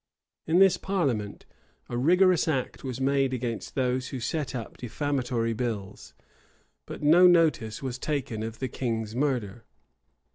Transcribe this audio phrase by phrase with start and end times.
[0.47, 1.45] []In this parliament
[1.87, 6.15] a rigorous act was made against those who set up defamatory bills;
[6.87, 9.63] but no notice was taken of the king's murder.